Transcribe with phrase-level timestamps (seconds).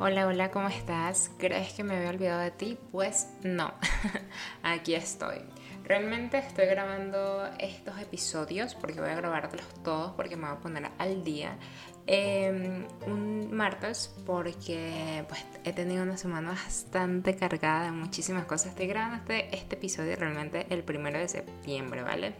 [0.00, 1.28] Hola, hola, ¿cómo estás?
[1.38, 2.78] ¿Crees que me había olvidado de ti?
[2.92, 3.74] Pues no,
[4.62, 5.38] aquí estoy.
[5.82, 10.88] Realmente estoy grabando estos episodios porque voy a grabarlos todos porque me voy a poner
[10.98, 11.58] al día.
[12.06, 18.68] Em, un martes porque pues he tenido una semana bastante cargada de muchísimas cosas.
[18.68, 22.34] Estoy grabando este, este episodio realmente el primero de septiembre, ¿vale?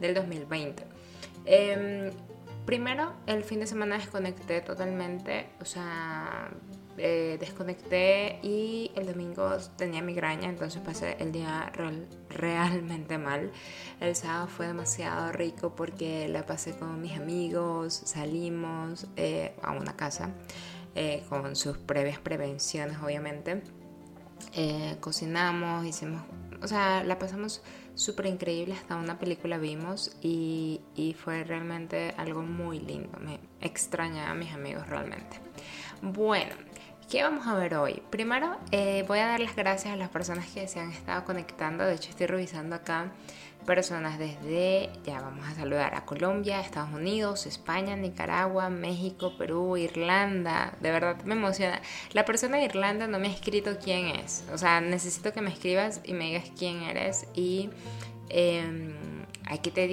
[0.00, 0.82] Del 2020.
[1.46, 2.10] Em,
[2.66, 6.50] primero, el fin de semana desconecté totalmente, o sea,
[6.96, 11.72] eh, desconecté y el domingo tenía migraña, entonces pasé el día
[12.28, 13.50] realmente mal.
[14.00, 19.96] El sábado fue demasiado rico porque la pasé con mis amigos, salimos eh, a una
[19.96, 20.30] casa
[20.94, 23.62] eh, con sus previas prevenciones, obviamente.
[25.00, 26.22] cocinamos, hicimos,
[26.62, 27.62] o sea, la pasamos
[27.94, 33.18] súper increíble, hasta una película vimos y, y fue realmente algo muy lindo.
[33.18, 35.40] Me extraña a mis amigos realmente.
[36.02, 36.54] Bueno,
[37.10, 38.02] ¿Qué vamos a ver hoy?
[38.10, 41.84] Primero eh, voy a dar las gracias a las personas que se han estado conectando.
[41.84, 43.12] De hecho estoy revisando acá
[43.66, 50.76] personas desde, ya vamos a saludar a Colombia, Estados Unidos, España, Nicaragua, México, Perú, Irlanda.
[50.80, 51.80] De verdad me emociona.
[52.12, 54.44] La persona de Irlanda no me ha escrito quién es.
[54.52, 57.70] O sea, necesito que me escribas y me digas quién eres y...
[58.28, 58.94] Eh,
[59.46, 59.86] Aquí te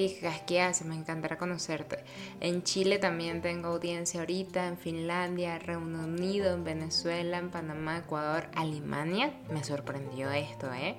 [0.47, 1.99] qué haces, me encantará conocerte.
[2.39, 8.47] En Chile también tengo audiencia ahorita, en Finlandia, Reino Unido, en Venezuela, en Panamá, Ecuador,
[8.55, 9.33] Alemania.
[9.51, 10.95] Me sorprendió esto, ¿eh?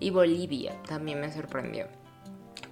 [0.00, 1.88] Y Bolivia también me sorprendió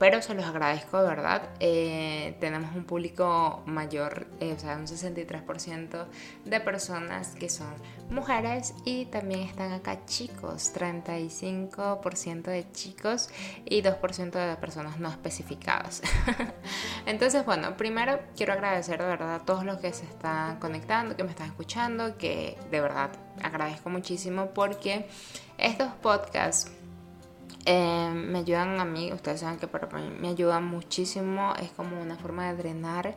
[0.03, 1.51] pero se los agradezco de verdad.
[1.61, 6.09] Eh, tenemos un público mayor, eh, o sea, un 63%
[6.45, 7.73] de personas que son
[8.11, 13.29] mujeres y también están acá chicos, 35% de chicos
[13.65, 16.03] y 2% de personas no especificadas.
[17.07, 21.23] Entonces, bueno, primero quiero agradecer de verdad a todos los que se están conectando, que
[21.23, 25.07] me están escuchando, que de verdad agradezco muchísimo porque
[25.59, 26.73] estos podcasts
[27.65, 32.01] eh, me ayudan a mí, ustedes saben que para mí me ayudan muchísimo, es como
[32.01, 33.15] una forma de drenar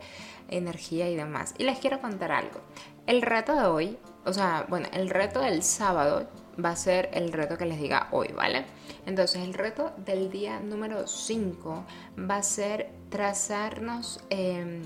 [0.48, 1.54] energía y demás.
[1.58, 2.60] Y les quiero contar algo.
[3.06, 6.28] El reto de hoy, o sea, bueno, el reto del sábado
[6.64, 8.64] va a ser el reto que les diga hoy, ¿vale?
[9.04, 11.84] Entonces el reto del día número 5
[12.28, 14.82] va a ser trazarnos, em,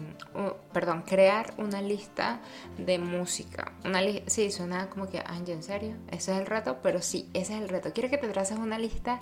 [0.72, 2.40] perdón, crear una lista
[2.78, 3.72] de música.
[3.84, 5.96] Una sí, suena como que, Angie, ¿en serio?
[6.10, 7.92] Ese es el reto, pero sí, ese es el reto.
[7.92, 9.20] Quiero que te traces una lista,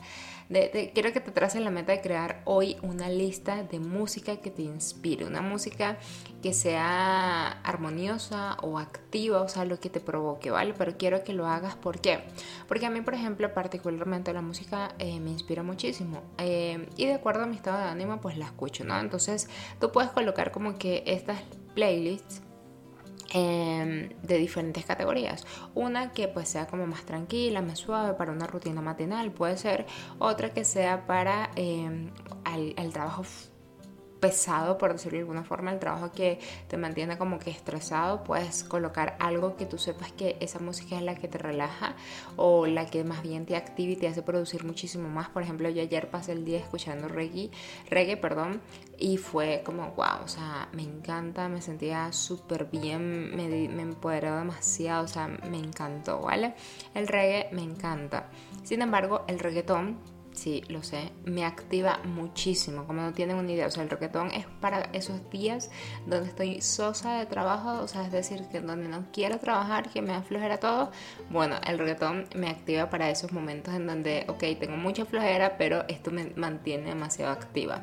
[0.49, 4.51] de, quiero que te traces la meta de crear hoy una lista de música que
[4.51, 5.99] te inspire, una música
[6.43, 10.75] que sea armoniosa o activa, o sea, lo que te provoque, ¿vale?
[10.77, 12.25] Pero quiero que lo hagas, ¿por qué?
[12.67, 17.15] Porque a mí, por ejemplo, particularmente la música eh, me inspira muchísimo eh, y de
[17.15, 19.49] acuerdo a mi estado de ánimo, pues la escucho, Entonces
[19.81, 21.41] tú puedes colocar como que estas
[21.75, 22.43] playlists
[23.33, 25.47] em, de diferentes categorías.
[25.75, 29.87] Una que pues sea como más tranquila, más suave para una rutina matinal puede ser.
[30.19, 32.11] Otra que sea para eh,
[32.77, 33.25] el trabajo
[34.21, 38.65] pesado, por decirlo de alguna forma, el trabajo que te mantiene como que estresado, puedes
[38.65, 41.95] colocar algo que tú sepas que esa música es la que te relaja
[42.37, 45.29] o la que más bien te activa y te hace producir muchísimo más.
[45.29, 47.51] Por ejemplo, yo ayer pasé el día escuchando reggae,
[47.91, 48.61] reggae perdón,
[48.99, 54.37] y fue como, wow, o sea, me encanta, me sentía súper bien, me, me empoderó
[54.37, 56.55] demasiado, o sea, me encantó, ¿vale?
[56.95, 58.31] El reggae me encanta.
[58.65, 61.11] Sin embargo, el reggaetón Sí, lo sé.
[61.25, 63.67] Me activa muchísimo, como no tienen una idea.
[63.67, 65.69] O sea, el roquetón es para esos días
[66.07, 70.01] donde estoy sosa de trabajo, o sea, es decir, que donde no quiero trabajar, que
[70.01, 70.93] me da todo.
[71.29, 75.85] Bueno, el roquetón me activa para esos momentos en donde, ok, tengo mucha flojera, pero
[75.89, 77.83] esto me mantiene demasiado activa.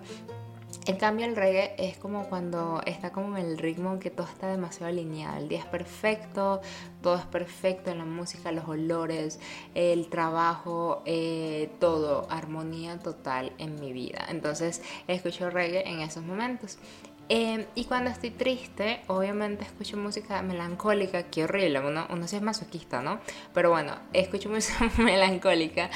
[0.88, 4.48] En cambio el reggae es como cuando está como en el ritmo que todo está
[4.48, 5.38] demasiado alineado.
[5.38, 6.62] El día es perfecto,
[7.02, 9.40] todo es perfecto en la música, los olores,
[9.74, 14.28] el trabajo, eh, todo, armonía total en mi vida.
[14.30, 16.78] Entonces escucho reggae en esos momentos.
[17.28, 22.42] Em, y cuando estoy triste, obviamente escucho música melancólica, qué horrible, uno, uno sí es
[22.44, 23.20] masoquista, ¿no?
[23.52, 25.90] Pero bueno, escucho música melancólica,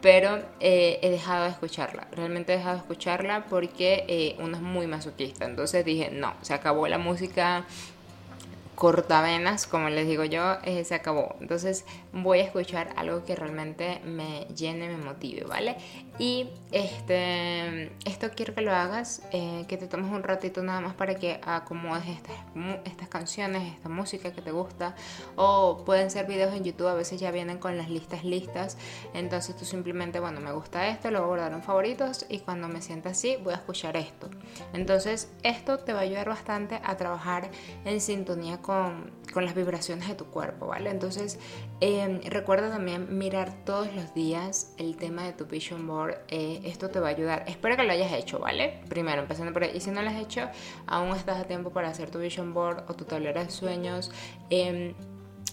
[0.00, 4.62] pero eh, he dejado de escucharla, realmente he dejado de escucharla porque eh, uno es
[4.62, 7.66] muy masoquista, entonces dije, no, se acabó la música
[8.80, 11.36] cortavenas, como les digo yo, eh, se acabó.
[11.42, 11.84] Entonces
[12.14, 15.76] voy a escuchar algo que realmente me llene, me motive, ¿vale?
[16.18, 20.94] Y este, esto quiero que lo hagas, eh, que te tomes un ratito nada más
[20.94, 22.04] para que acomodes
[22.86, 24.94] estas, canciones, esta música que te gusta.
[25.36, 28.78] O pueden ser videos en YouTube, a veces ya vienen con las listas listas.
[29.12, 32.80] Entonces tú simplemente, bueno, me gusta esto, lo voy a guardar favoritos y cuando me
[32.80, 34.30] sienta así voy a escuchar esto.
[34.72, 37.50] Entonces esto te va a ayudar bastante a trabajar
[37.84, 40.90] en sintonía con con, las vibraciones de tu cuerpo, ¿vale?
[40.90, 41.40] Entonces,
[41.80, 46.18] em, recuerda también mirar todos los días el tema de tu vision board.
[46.28, 47.44] Eh, esto te va a ayudar.
[47.48, 48.80] Espero que lo hayas hecho, ¿vale?
[48.88, 49.72] Primero, empezando por ahí.
[49.74, 50.48] Y si no lo has hecho,
[50.86, 54.12] aún estás a tiempo para hacer tu vision board o tu tablero de sueños.
[54.50, 54.94] Em,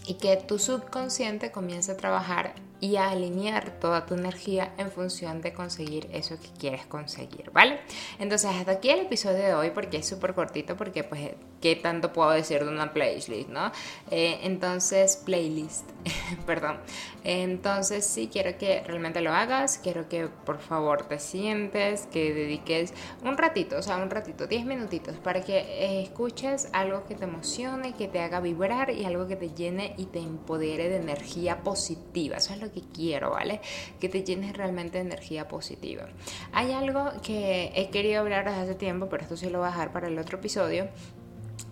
[0.05, 5.41] y que tu subconsciente comience a trabajar y a alinear toda tu energía en función
[5.41, 7.79] de conseguir eso que quieres conseguir, ¿vale?
[8.19, 11.31] Entonces hasta aquí el episodio de hoy porque es súper cortito porque pues
[11.62, 13.71] qué tanto puedo decir de una playlist, ¿no?
[14.12, 15.89] Eh, entonces, playlist,
[16.45, 16.77] perdón.
[17.24, 22.94] Entonces sí quiero que realmente lo hagas, quiero que por favor te sientes, que dediques
[23.24, 27.94] un ratito, o sea, un ratito, 10 minutitos para que escuches algo que te emocione,
[27.94, 32.38] que te haga vibrar y algo que te llene y te empodere de energía positiva.
[32.38, 33.61] Eso es lo que quiero, ¿vale?
[33.99, 36.07] Que te llenes realmente de energía positiva.
[36.51, 39.71] Hay algo que he querido hablar desde hace tiempo, pero esto sí lo voy a
[39.71, 40.87] dejar para el otro episodio,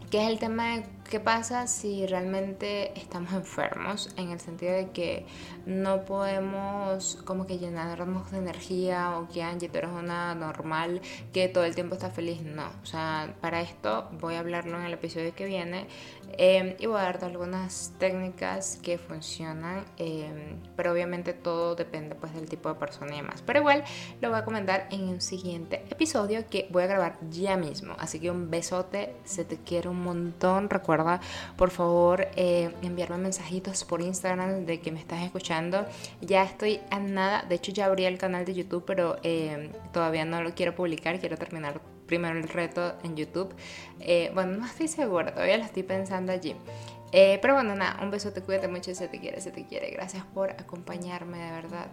[0.10, 4.90] que es el tema de qué pasa si realmente estamos enfermos, en el sentido de
[4.92, 5.26] que
[5.66, 11.02] no podemos como que llenarnos de energía o que Angie, tú eres una normal
[11.34, 12.42] que todo el tiempo está feliz.
[12.42, 15.88] No, o sea, para esto voy a hablarlo en el episodio que viene
[16.38, 22.34] em, y voy a darte algunas técnicas que funcionan, em, pero obviamente todo depende pues
[22.34, 23.42] del tipo de persona y demás.
[23.46, 23.84] Pero igual
[24.22, 27.96] lo voy a comentar en un siguiente episodio que voy a grabar ya mismo.
[28.00, 30.70] Así que un besote, se te quiere un montón.
[30.70, 30.95] Recuerda,
[31.58, 35.86] por favor, eh, enviarme mensajitos por Instagram de que me estás escuchando.
[36.22, 40.26] Ya estoy a nada, de hecho ya abrí el canal de YouTube, pero eh, todavía
[40.26, 43.54] no lo quiero publicar, quiero terminar primero el reto en YouTube.
[44.00, 46.56] Eh, bueno, no estoy segura, todavía lo estoy pensando allí.
[47.12, 49.92] pero bueno, nada, un besote, cuídate mucho, se te quiere, se te quiere.
[49.92, 51.88] Gracias por acompañarme, de verdad.